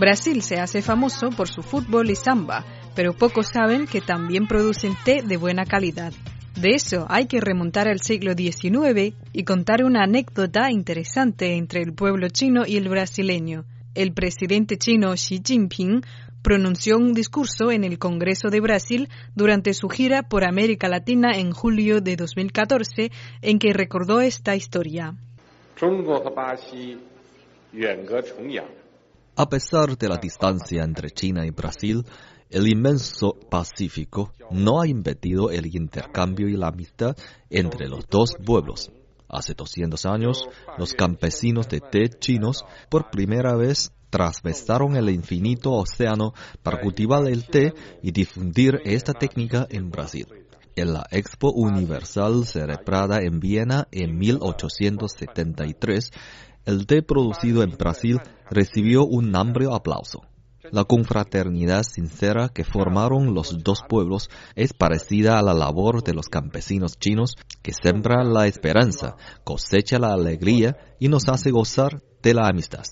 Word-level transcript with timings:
Brasil 0.00 0.40
se 0.40 0.58
hace 0.58 0.80
famoso 0.80 1.28
por 1.28 1.46
su 1.46 1.62
fútbol 1.62 2.08
y 2.08 2.16
samba, 2.16 2.64
pero 2.94 3.12
pocos 3.12 3.48
saben 3.48 3.86
que 3.86 4.00
también 4.00 4.46
producen 4.46 4.96
té 5.04 5.20
de 5.22 5.36
buena 5.36 5.66
calidad. 5.66 6.14
De 6.58 6.70
eso 6.70 7.04
hay 7.10 7.26
que 7.26 7.38
remontar 7.38 7.86
al 7.86 8.00
siglo 8.00 8.32
XIX 8.32 9.14
y 9.34 9.44
contar 9.44 9.84
una 9.84 10.04
anécdota 10.04 10.70
interesante 10.70 11.54
entre 11.58 11.82
el 11.82 11.92
pueblo 11.92 12.30
chino 12.30 12.62
y 12.66 12.78
el 12.78 12.88
brasileño. 12.88 13.66
El 13.94 14.14
presidente 14.14 14.78
chino 14.78 15.12
Xi 15.12 15.42
Jinping 15.44 16.00
pronunció 16.40 16.96
un 16.96 17.12
discurso 17.12 17.70
en 17.70 17.84
el 17.84 17.98
Congreso 17.98 18.48
de 18.48 18.60
Brasil 18.60 19.10
durante 19.34 19.74
su 19.74 19.90
gira 19.90 20.22
por 20.22 20.44
América 20.44 20.88
Latina 20.88 21.32
en 21.34 21.52
julio 21.52 22.00
de 22.00 22.16
2014 22.16 23.12
en 23.42 23.58
que 23.58 23.74
recordó 23.74 24.22
esta 24.22 24.56
historia. 24.56 25.14
A 29.40 29.48
pesar 29.48 29.96
de 29.96 30.06
la 30.06 30.18
distancia 30.18 30.84
entre 30.84 31.08
China 31.12 31.46
y 31.46 31.50
Brasil, 31.50 32.04
el 32.50 32.68
inmenso 32.68 33.32
Pacífico 33.50 34.34
no 34.50 34.82
ha 34.82 34.86
impedido 34.86 35.50
el 35.50 35.74
intercambio 35.74 36.46
y 36.46 36.58
la 36.58 36.66
amistad 36.66 37.16
entre 37.48 37.88
los 37.88 38.06
dos 38.06 38.34
pueblos. 38.44 38.92
Hace 39.30 39.54
200 39.54 40.04
años, 40.04 40.46
los 40.76 40.92
campesinos 40.92 41.70
de 41.70 41.80
té 41.80 42.10
chinos 42.10 42.66
por 42.90 43.08
primera 43.08 43.56
vez 43.56 43.92
travesaron 44.10 44.94
el 44.94 45.08
infinito 45.08 45.72
océano 45.72 46.34
para 46.62 46.82
cultivar 46.82 47.26
el 47.26 47.46
té 47.46 47.72
y 48.02 48.12
difundir 48.12 48.82
esta 48.84 49.14
técnica 49.14 49.66
en 49.70 49.90
Brasil. 49.90 50.26
En 50.76 50.92
la 50.92 51.06
Expo 51.10 51.50
Universal 51.50 52.44
celebrada 52.44 53.22
en 53.22 53.40
Viena 53.40 53.88
en 53.90 54.18
1873, 54.18 56.10
el 56.70 56.86
té 56.86 57.02
producido 57.02 57.62
en 57.62 57.70
Brasil 57.70 58.20
recibió 58.48 59.04
un 59.04 59.34
amplio 59.34 59.74
aplauso. 59.74 60.22
La 60.70 60.84
confraternidad 60.84 61.82
sincera 61.82 62.48
que 62.48 62.64
formaron 62.64 63.34
los 63.34 63.64
dos 63.64 63.82
pueblos 63.88 64.30
es 64.54 64.72
parecida 64.72 65.38
a 65.38 65.42
la 65.42 65.52
labor 65.52 66.04
de 66.04 66.14
los 66.14 66.28
campesinos 66.28 66.96
chinos 66.98 67.34
que 67.62 67.72
sembra 67.72 68.22
la 68.22 68.46
esperanza, 68.46 69.16
cosecha 69.42 69.98
la 69.98 70.12
alegría 70.12 70.76
y 71.00 71.08
nos 71.08 71.28
hace 71.28 71.50
gozar 71.50 72.02
de 72.22 72.34
la 72.34 72.46
amistad. 72.46 72.84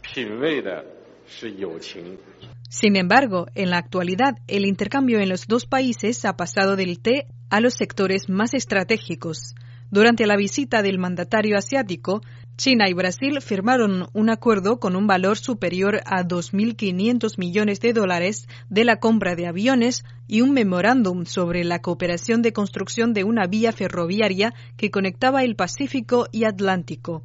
Sin 2.70 2.96
embargo, 2.96 3.46
en 3.54 3.70
la 3.70 3.78
actualidad, 3.78 4.34
el 4.48 4.64
intercambio 4.66 5.20
en 5.20 5.28
los 5.28 5.46
dos 5.46 5.66
países 5.66 6.24
ha 6.24 6.36
pasado 6.36 6.74
del 6.74 7.00
té 7.00 7.28
a 7.50 7.60
los 7.60 7.74
sectores 7.74 8.28
más 8.28 8.54
estratégicos. 8.54 9.54
Durante 9.90 10.26
la 10.26 10.36
visita 10.36 10.82
del 10.82 10.98
mandatario 10.98 11.56
asiático, 11.56 12.20
China 12.58 12.90
y 12.90 12.92
Brasil 12.92 13.40
firmaron 13.40 14.08
un 14.12 14.28
acuerdo 14.28 14.80
con 14.80 14.96
un 14.96 15.06
valor 15.06 15.38
superior 15.38 16.00
a 16.04 16.24
2.500 16.24 17.38
millones 17.38 17.80
de 17.80 17.92
dólares 17.92 18.48
de 18.68 18.84
la 18.84 18.96
compra 18.96 19.34
de 19.34 19.46
aviones 19.46 20.04
y 20.26 20.42
un 20.42 20.52
memorándum 20.52 21.24
sobre 21.24 21.64
la 21.64 21.80
cooperación 21.80 22.42
de 22.42 22.52
construcción 22.52 23.14
de 23.14 23.24
una 23.24 23.46
vía 23.46 23.72
ferroviaria 23.72 24.52
que 24.76 24.90
conectaba 24.90 25.42
el 25.42 25.56
Pacífico 25.56 26.26
y 26.32 26.44
Atlántico. 26.44 27.22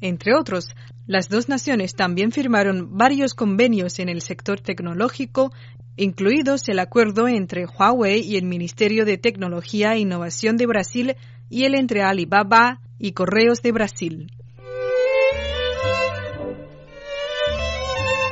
Entre 0.00 0.34
otros, 0.34 0.74
las 1.06 1.28
dos 1.28 1.48
naciones 1.48 1.94
también 1.94 2.32
firmaron 2.32 2.96
varios 2.96 3.34
convenios 3.34 3.98
en 3.98 4.08
el 4.08 4.22
sector 4.22 4.60
tecnológico, 4.60 5.52
incluidos 5.96 6.68
el 6.68 6.78
acuerdo 6.78 7.28
entre 7.28 7.66
Huawei 7.66 8.20
y 8.20 8.36
el 8.36 8.46
Ministerio 8.46 9.04
de 9.04 9.18
Tecnología 9.18 9.94
e 9.94 10.00
Innovación 10.00 10.56
de 10.56 10.66
Brasil 10.66 11.16
y 11.50 11.64
el 11.64 11.74
entre 11.74 12.02
Alibaba 12.02 12.80
y 12.98 13.12
Correos 13.12 13.60
de 13.60 13.72
Brasil. 13.72 14.32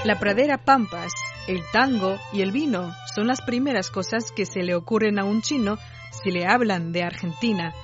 La 0.04 0.18
pradera 0.18 0.56
Pampas, 0.56 1.12
el 1.48 1.60
tango 1.72 2.16
y 2.32 2.40
el 2.40 2.52
vino 2.52 2.94
son 3.14 3.26
las 3.26 3.42
primeras 3.42 3.90
cosas 3.90 4.32
que 4.34 4.46
se 4.46 4.62
le 4.62 4.74
ocurren 4.74 5.18
a 5.18 5.24
un 5.24 5.42
chino 5.42 5.76
si 6.22 6.30
le 6.30 6.46
hablan 6.46 6.92
de 6.92 7.02
Argentina. 7.02 7.74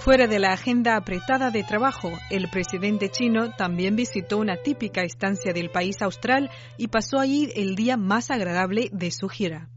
Fuera 0.00 0.26
de 0.26 0.38
la 0.38 0.52
agenda 0.52 0.96
apretada 0.96 1.50
de 1.50 1.62
trabajo, 1.62 2.10
el 2.30 2.48
presidente 2.50 3.10
chino 3.10 3.54
también 3.54 3.96
visitó 3.96 4.38
una 4.38 4.56
típica 4.56 5.02
estancia 5.02 5.52
del 5.52 5.70
país 5.70 6.02
austral 6.02 6.50
y 6.76 6.88
pasó 6.88 7.20
allí 7.20 7.50
el 7.54 7.76
día 7.76 7.96
más 7.96 8.30
agradable 8.30 8.88
de 8.92 9.10
su 9.10 9.28
gira. 9.28 9.68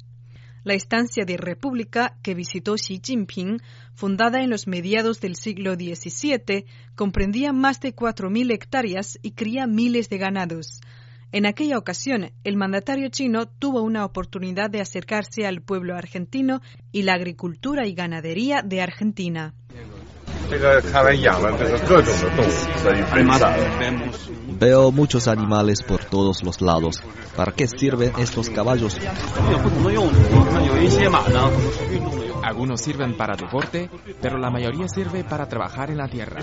La 0.64 0.74
estancia 0.74 1.26
de 1.26 1.36
República 1.36 2.18
que 2.22 2.34
visitó 2.34 2.76
Xi 2.76 3.02
Jinping, 3.04 3.60
fundada 3.94 4.42
en 4.42 4.50
los 4.50 4.66
mediados 4.68 5.20
del 5.20 5.36
siglo 5.36 5.74
XVII, 5.76 6.66
comprendía 6.96 7.52
más 7.52 7.82
de 7.82 7.94
4.000 7.94 8.52
hectáreas 8.54 9.20
y 9.22 9.32
cría 9.32 9.68
miles 9.68 10.10
de 10.10 10.18
ganados. 10.18 10.80
En 11.34 11.46
aquella 11.46 11.78
ocasión, 11.78 12.32
el 12.44 12.56
mandatario 12.56 13.10
chino 13.10 13.48
tuvo 13.48 13.82
una 13.82 14.06
oportunidad 14.06 14.70
de 14.70 14.82
acercarse 14.82 15.46
al 15.48 15.62
pueblo 15.62 15.96
argentino 15.96 16.62
y 16.92 17.02
la 17.02 17.16
agricultura 17.16 17.88
y 17.88 17.94
ganadería 17.94 18.62
de 18.62 18.82
Argentina. 18.82 19.54
Veo 24.60 24.92
muchos 24.92 25.28
animales 25.28 25.82
por 25.82 26.06
todos 26.06 26.44
los 26.44 26.62
lados. 26.62 27.02
¿Para 27.36 27.52
qué 27.52 27.68
sirven 27.68 28.14
estos 28.18 28.50
caballos? 28.50 28.98
Algunos 32.44 32.82
sirven 32.82 33.18
para 33.18 33.36
deporte, 33.36 33.90
pero 34.22 34.38
la 34.38 34.50
mayoría 34.50 34.88
sirve 34.88 35.24
para 35.24 35.48
trabajar 35.48 35.90
en 35.90 35.98
la 35.98 36.08
tierra. 36.08 36.42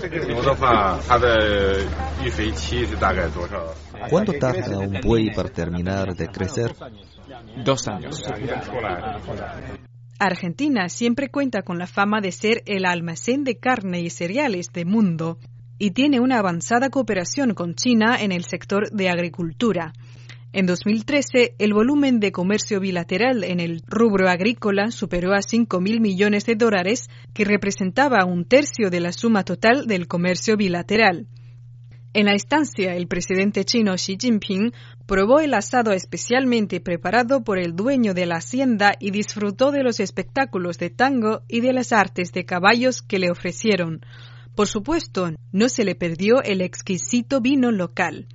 ¿Cuánto 4.09 4.33
tarda 4.33 4.77
un 4.79 4.99
buey 5.01 5.33
para 5.33 5.49
terminar 5.49 6.15
de 6.15 6.27
crecer? 6.27 6.75
Dos 7.63 7.87
años. 7.87 8.23
Argentina 10.23 10.87
siempre 10.87 11.29
cuenta 11.29 11.63
con 11.63 11.79
la 11.79 11.87
fama 11.87 12.21
de 12.21 12.31
ser 12.31 12.61
el 12.67 12.85
almacén 12.85 13.43
de 13.43 13.57
carne 13.57 14.01
y 14.01 14.11
cereales 14.11 14.67
del 14.71 14.85
mundo 14.85 15.39
y 15.79 15.91
tiene 15.91 16.19
una 16.19 16.37
avanzada 16.37 16.91
cooperación 16.91 17.55
con 17.55 17.73
China 17.73 18.21
en 18.21 18.31
el 18.31 18.43
sector 18.43 18.91
de 18.91 19.09
agricultura. 19.09 19.93
En 20.53 20.67
2013, 20.67 21.55
el 21.57 21.73
volumen 21.73 22.19
de 22.19 22.31
comercio 22.31 22.79
bilateral 22.79 23.43
en 23.43 23.59
el 23.59 23.81
rubro 23.87 24.29
agrícola 24.29 24.91
superó 24.91 25.33
a 25.33 25.39
5.000 25.39 25.99
millones 25.99 26.45
de 26.45 26.53
dólares, 26.53 27.09
que 27.33 27.43
representaba 27.43 28.23
un 28.23 28.45
tercio 28.45 28.91
de 28.91 28.99
la 28.99 29.13
suma 29.13 29.43
total 29.43 29.87
del 29.87 30.07
comercio 30.07 30.55
bilateral. 30.55 31.25
En 32.13 32.25
la 32.25 32.33
estancia, 32.33 32.93
el 32.93 33.07
presidente 33.07 33.63
chino 33.63 33.95
Xi 33.95 34.17
Jinping 34.19 34.73
probó 35.05 35.39
el 35.39 35.53
asado 35.53 35.93
especialmente 35.93 36.81
preparado 36.81 37.45
por 37.45 37.57
el 37.57 37.73
dueño 37.73 38.13
de 38.13 38.25
la 38.25 38.35
hacienda 38.35 38.91
y 38.99 39.11
disfrutó 39.11 39.71
de 39.71 39.81
los 39.81 40.01
espectáculos 40.01 40.77
de 40.77 40.89
tango 40.89 41.43
y 41.47 41.61
de 41.61 41.71
las 41.71 41.93
artes 41.93 42.33
de 42.33 42.43
caballos 42.43 43.01
que 43.01 43.17
le 43.17 43.31
ofrecieron. 43.31 44.01
Por 44.55 44.67
supuesto, 44.67 45.31
no 45.53 45.69
se 45.69 45.85
le 45.85 45.95
perdió 45.95 46.43
el 46.43 46.59
exquisito 46.59 47.39
vino 47.39 47.71
local, 47.71 48.27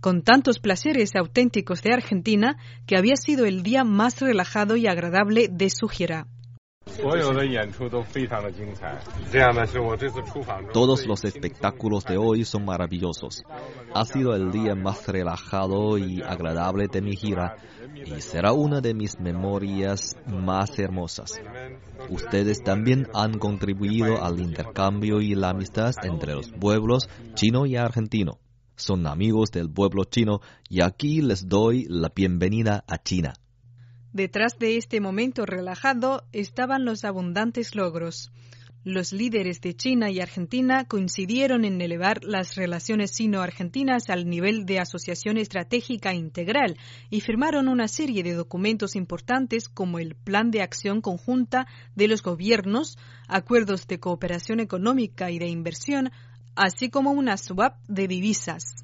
con 0.00 0.20
tantos 0.20 0.58
placeres 0.58 1.12
auténticos 1.16 1.82
de 1.82 1.94
Argentina 1.94 2.58
que 2.86 2.98
había 2.98 3.16
sido 3.16 3.46
el 3.46 3.62
día 3.62 3.82
más 3.82 4.20
relajado 4.20 4.76
y 4.76 4.86
agradable 4.86 5.48
de 5.50 5.70
su 5.70 5.88
gira. 5.88 6.26
Todos 10.72 11.06
los 11.06 11.24
espectáculos 11.24 12.04
de 12.04 12.16
hoy 12.16 12.44
son 12.44 12.64
maravillosos. 12.64 13.42
Ha 13.94 14.04
sido 14.04 14.34
el 14.34 14.50
día 14.50 14.74
más 14.74 15.06
relajado 15.08 15.98
y 15.98 16.22
agradable 16.22 16.88
de 16.88 17.02
mi 17.02 17.16
gira 17.16 17.56
y 18.04 18.20
será 18.20 18.52
una 18.52 18.80
de 18.80 18.94
mis 18.94 19.18
memorias 19.18 20.16
más 20.26 20.78
hermosas. 20.78 21.40
Ustedes 22.10 22.62
también 22.62 23.08
han 23.14 23.38
contribuido 23.38 24.22
al 24.22 24.40
intercambio 24.40 25.20
y 25.20 25.34
la 25.34 25.50
amistad 25.50 25.94
entre 26.02 26.34
los 26.34 26.50
pueblos 26.52 27.08
chino 27.34 27.66
y 27.66 27.76
argentino. 27.76 28.38
Son 28.76 29.06
amigos 29.06 29.50
del 29.50 29.70
pueblo 29.70 30.04
chino 30.04 30.40
y 30.68 30.82
aquí 30.82 31.20
les 31.20 31.48
doy 31.48 31.86
la 31.88 32.10
bienvenida 32.14 32.84
a 32.86 32.98
China. 32.98 33.34
Detrás 34.12 34.58
de 34.58 34.76
este 34.76 35.00
momento 35.00 35.46
relajado 35.46 36.24
estaban 36.32 36.84
los 36.84 37.04
abundantes 37.04 37.74
logros. 37.74 38.30
Los 38.84 39.12
líderes 39.12 39.62
de 39.62 39.74
China 39.74 40.10
y 40.10 40.20
Argentina 40.20 40.84
coincidieron 40.84 41.64
en 41.64 41.80
elevar 41.80 42.22
las 42.22 42.56
relaciones 42.56 43.12
sino-argentinas 43.12 44.10
al 44.10 44.28
nivel 44.28 44.66
de 44.66 44.80
asociación 44.80 45.38
estratégica 45.38 46.12
integral 46.12 46.76
y 47.08 47.20
firmaron 47.20 47.68
una 47.68 47.88
serie 47.88 48.22
de 48.22 48.34
documentos 48.34 48.96
importantes 48.96 49.68
como 49.68 49.98
el 49.98 50.14
Plan 50.14 50.50
de 50.50 50.60
Acción 50.60 51.00
Conjunta 51.00 51.66
de 51.94 52.08
los 52.08 52.22
Gobiernos, 52.22 52.98
acuerdos 53.28 53.86
de 53.86 53.98
cooperación 53.98 54.60
económica 54.60 55.30
y 55.30 55.38
de 55.38 55.46
inversión, 55.46 56.10
así 56.54 56.90
como 56.90 57.12
una 57.12 57.38
swap 57.38 57.76
de 57.88 58.08
divisas. 58.08 58.81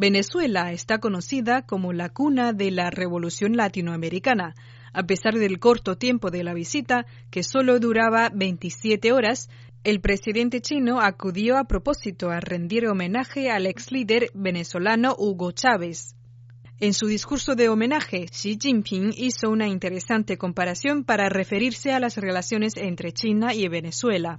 Venezuela 0.00 0.70
está 0.70 0.98
conocida 0.98 1.62
como 1.62 1.92
la 1.92 2.08
cuna 2.08 2.52
de 2.52 2.70
la 2.70 2.88
revolución 2.88 3.56
latinoamericana. 3.56 4.54
A 4.92 5.02
pesar 5.02 5.34
del 5.34 5.58
corto 5.58 5.98
tiempo 5.98 6.30
de 6.30 6.44
la 6.44 6.54
visita, 6.54 7.04
que 7.32 7.42
solo 7.42 7.80
duraba 7.80 8.30
27 8.32 9.10
horas, 9.10 9.50
el 9.82 10.00
presidente 10.00 10.60
chino 10.60 11.00
acudió 11.00 11.56
a 11.56 11.64
propósito 11.64 12.30
a 12.30 12.38
rendir 12.38 12.86
homenaje 12.86 13.50
al 13.50 13.66
ex 13.66 13.90
líder 13.90 14.30
venezolano 14.34 15.16
Hugo 15.18 15.50
Chávez. 15.50 16.14
En 16.78 16.94
su 16.94 17.08
discurso 17.08 17.56
de 17.56 17.68
homenaje, 17.68 18.26
Xi 18.26 18.56
Jinping 18.56 19.12
hizo 19.16 19.50
una 19.50 19.66
interesante 19.66 20.38
comparación 20.38 21.02
para 21.02 21.28
referirse 21.28 21.90
a 21.90 21.98
las 21.98 22.16
relaciones 22.18 22.74
entre 22.76 23.10
China 23.10 23.52
y 23.52 23.66
Venezuela. 23.66 24.38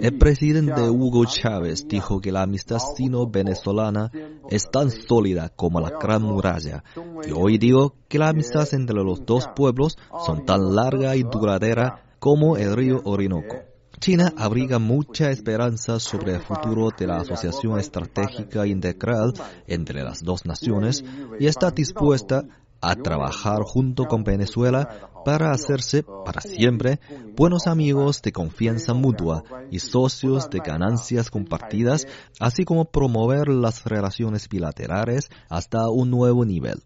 El 0.00 0.18
presidente 0.18 0.88
Hugo 0.88 1.24
Chávez 1.24 1.86
dijo 1.88 2.20
que 2.20 2.30
la 2.30 2.42
amistad 2.42 2.78
sino-venezolana 2.78 4.10
es 4.48 4.70
tan 4.70 4.90
sólida 4.90 5.48
como 5.48 5.80
la 5.80 5.90
Gran 6.00 6.22
Muralla. 6.22 6.84
Y 7.26 7.32
hoy 7.32 7.58
digo 7.58 7.94
que 8.08 8.18
la 8.18 8.28
amistad 8.28 8.66
entre 8.72 8.96
los 8.96 9.24
dos 9.26 9.48
pueblos 9.54 9.96
son 10.24 10.44
tan 10.44 10.74
larga 10.74 11.16
y 11.16 11.22
duradera 11.22 12.04
como 12.18 12.56
el 12.56 12.74
río 12.76 13.00
Orinoco. 13.04 13.56
China 13.98 14.32
abriga 14.36 14.78
mucha 14.78 15.30
esperanza 15.30 15.98
sobre 15.98 16.34
el 16.34 16.42
futuro 16.42 16.90
de 16.96 17.06
la 17.06 17.18
asociación 17.18 17.78
estratégica 17.78 18.66
integral 18.66 19.32
entre 19.66 20.02
las 20.02 20.22
dos 20.22 20.44
naciones 20.44 21.04
y 21.38 21.46
está 21.46 21.70
dispuesta 21.70 22.44
a 22.88 22.96
trabajar 22.96 23.62
junto 23.62 24.06
con 24.06 24.24
Venezuela 24.24 25.10
para 25.24 25.50
hacerse 25.50 26.02
para 26.02 26.40
siempre 26.40 27.00
buenos 27.36 27.66
amigos 27.66 28.20
de 28.22 28.32
confianza 28.32 28.92
mutua 28.92 29.42
y 29.70 29.78
socios 29.78 30.50
de 30.50 30.60
ganancias 30.60 31.30
compartidas, 31.30 32.06
así 32.40 32.64
como 32.64 32.84
promover 32.84 33.48
las 33.48 33.84
relaciones 33.84 34.48
bilaterales 34.48 35.30
hasta 35.48 35.88
un 35.88 36.10
nuevo 36.10 36.44
nivel. 36.44 36.82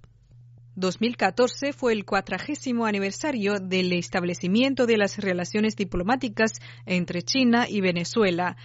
2014 0.76 1.72
fue 1.72 1.92
el 1.92 2.04
cuadragésimo 2.04 2.86
aniversario 2.86 3.58
del 3.58 3.92
establecimiento 3.92 4.86
de 4.86 4.96
las 4.96 5.16
relaciones 5.16 5.74
diplomáticas 5.74 6.52
entre 6.86 7.22
China 7.22 7.66
y 7.68 7.80
Venezuela. 7.80 8.56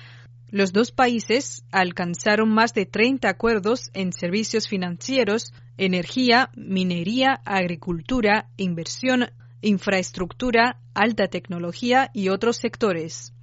Los 0.53 0.71
dos 0.71 0.91
países 0.91 1.65
alcanzaron 1.71 2.47
más 2.47 2.75
de 2.75 2.85
30 2.85 3.27
acuerdos 3.27 3.89
en 3.95 4.13
servicios 4.13 4.67
financieros, 4.67 5.51
energía, 5.79 6.51
minería, 6.55 7.41
agricultura, 7.43 8.51
inversión, 8.55 9.31
infraestructura, 9.63 10.79
alta 10.93 11.27
tecnología 11.27 12.11
y 12.13 12.29
otros 12.29 12.57
sectores. 12.57 13.33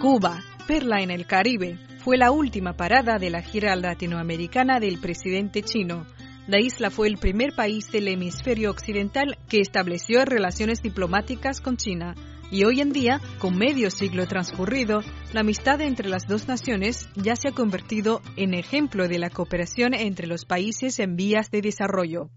Cuba, 0.00 0.42
perla 0.66 1.02
en 1.02 1.10
el 1.10 1.26
Caribe, 1.26 1.78
fue 1.98 2.16
la 2.16 2.30
última 2.30 2.78
parada 2.78 3.18
de 3.18 3.28
la 3.28 3.42
gira 3.42 3.76
latinoamericana 3.76 4.80
del 4.80 5.00
presidente 5.00 5.62
chino. 5.62 6.06
La 6.50 6.58
isla 6.58 6.90
fue 6.90 7.06
el 7.06 7.16
primer 7.16 7.54
país 7.54 7.92
del 7.92 8.08
hemisferio 8.08 8.72
occidental 8.72 9.38
que 9.48 9.60
estableció 9.60 10.24
relaciones 10.24 10.82
diplomáticas 10.82 11.60
con 11.60 11.76
China 11.76 12.16
y 12.50 12.64
hoy 12.64 12.80
en 12.80 12.90
día, 12.90 13.20
con 13.38 13.56
medio 13.56 13.88
siglo 13.88 14.26
transcurrido, 14.26 14.98
la 15.32 15.42
amistad 15.42 15.80
entre 15.80 16.08
las 16.08 16.26
dos 16.26 16.48
naciones 16.48 17.08
ya 17.14 17.36
se 17.36 17.46
ha 17.46 17.52
convertido 17.52 18.20
en 18.34 18.54
ejemplo 18.54 19.06
de 19.06 19.20
la 19.20 19.30
cooperación 19.30 19.94
entre 19.94 20.26
los 20.26 20.44
países 20.44 20.98
en 20.98 21.14
vías 21.14 21.52
de 21.52 21.62
desarrollo. 21.62 22.30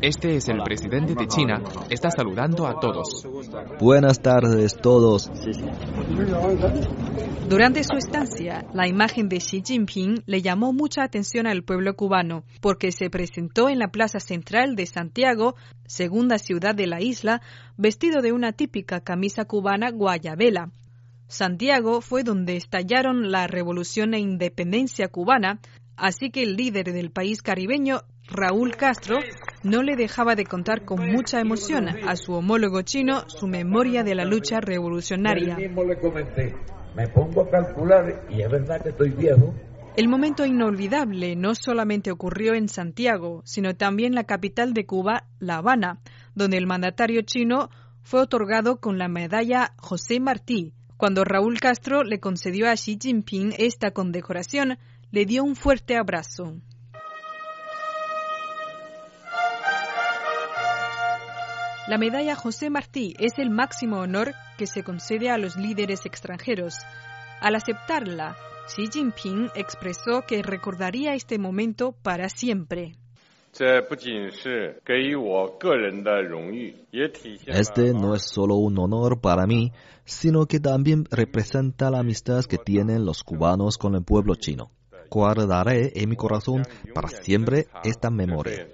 Este 0.00 0.36
es 0.36 0.48
el 0.48 0.62
presidente 0.62 1.14
de 1.14 1.26
China. 1.26 1.62
Está 1.90 2.10
saludando 2.10 2.66
a 2.66 2.80
todos. 2.80 3.26
Buenas 3.78 4.22
tardes 4.22 4.78
todos. 4.80 5.30
Durante 7.48 7.82
su 7.82 7.96
estancia, 7.96 8.66
la 8.74 8.86
imagen 8.86 9.28
de 9.28 9.38
Xi 9.38 9.62
Jinping 9.64 10.22
le 10.26 10.42
llamó 10.42 10.72
mucha 10.72 11.02
atención 11.02 11.46
al 11.46 11.62
pueblo 11.62 11.94
cubano 11.96 12.44
porque 12.60 12.92
se 12.92 13.10
presentó 13.10 13.68
en 13.68 13.78
la 13.78 13.88
plaza 13.88 14.20
central 14.20 14.76
de 14.76 14.86
Santiago, 14.86 15.54
segunda 15.86 16.38
ciudad 16.38 16.74
de 16.74 16.86
la 16.86 17.00
isla, 17.00 17.40
vestido 17.76 18.20
de 18.20 18.32
una 18.32 18.52
típica 18.52 19.00
camisa 19.00 19.44
cubana 19.44 19.90
guayabela. 19.90 20.70
Santiago 21.26 22.00
fue 22.00 22.22
donde 22.22 22.56
estallaron 22.56 23.30
la 23.30 23.46
revolución 23.46 24.14
e 24.14 24.18
independencia 24.18 25.08
cubana, 25.08 25.60
Así 25.98 26.30
que 26.30 26.44
el 26.44 26.56
líder 26.56 26.92
del 26.92 27.10
país 27.10 27.42
caribeño, 27.42 28.02
Raúl 28.28 28.76
Castro, 28.76 29.18
no 29.62 29.82
le 29.82 29.96
dejaba 29.96 30.34
de 30.34 30.44
contar 30.44 30.84
con 30.84 31.10
mucha 31.10 31.40
emoción 31.40 31.88
a 31.88 32.16
su 32.16 32.32
homólogo 32.32 32.82
chino 32.82 33.24
su 33.28 33.46
memoria 33.46 34.04
de 34.04 34.14
la 34.14 34.24
lucha 34.24 34.60
revolucionaria. 34.60 35.56
me 36.94 37.08
pongo 37.08 37.42
a 37.42 37.50
calcular 37.50 38.26
y 38.30 38.42
es 38.42 38.50
verdad 38.50 38.82
que 38.82 38.90
estoy 38.90 39.10
viejo. 39.10 39.54
El 39.96 40.08
momento 40.08 40.46
inolvidable 40.46 41.34
no 41.34 41.56
solamente 41.56 42.12
ocurrió 42.12 42.54
en 42.54 42.68
Santiago, 42.68 43.42
sino 43.44 43.74
también 43.74 44.14
la 44.14 44.24
capital 44.24 44.72
de 44.72 44.86
Cuba, 44.86 45.24
La 45.40 45.56
Habana, 45.56 45.98
donde 46.36 46.56
el 46.56 46.68
mandatario 46.68 47.22
chino 47.22 47.68
fue 48.02 48.20
otorgado 48.20 48.80
con 48.80 48.96
la 48.96 49.08
medalla 49.08 49.74
José 49.76 50.20
Martí. 50.20 50.72
Cuando 50.96 51.24
Raúl 51.24 51.58
Castro 51.58 52.04
le 52.04 52.20
concedió 52.20 52.68
a 52.70 52.74
Xi 52.74 52.98
Jinping 53.00 53.54
esta 53.58 53.90
condecoración, 53.90 54.78
le 55.10 55.26
dio 55.26 55.42
un 55.42 55.56
fuerte 55.56 55.96
abrazo. 55.96 56.54
La 61.88 61.96
medalla 61.96 62.34
José 62.34 62.68
Martí 62.68 63.14
es 63.18 63.38
el 63.38 63.48
máximo 63.48 64.00
honor 64.00 64.34
que 64.58 64.66
se 64.66 64.82
concede 64.82 65.30
a 65.30 65.38
los 65.38 65.56
líderes 65.56 66.04
extranjeros. 66.04 66.74
Al 67.40 67.54
aceptarla, 67.54 68.36
Xi 68.66 68.88
Jinping 68.92 69.48
expresó 69.54 70.22
que 70.28 70.42
recordaría 70.42 71.14
este 71.14 71.38
momento 71.38 71.92
para 72.02 72.28
siempre. 72.28 72.92
Este 77.46 77.94
no 77.94 78.14
es 78.14 78.22
solo 78.22 78.56
un 78.56 78.78
honor 78.78 79.20
para 79.22 79.46
mí, 79.46 79.72
sino 80.04 80.44
que 80.44 80.60
también 80.60 81.06
representa 81.10 81.90
la 81.90 82.00
amistad 82.00 82.44
que 82.44 82.58
tienen 82.58 83.06
los 83.06 83.24
cubanos 83.24 83.78
con 83.78 83.94
el 83.94 84.04
pueblo 84.04 84.34
chino 84.34 84.70
guardaré 85.08 85.92
en 85.94 86.08
mi 86.10 86.16
corazón 86.16 86.62
para 86.94 87.08
siempre 87.08 87.66
esta 87.82 88.10
memoria. 88.10 88.68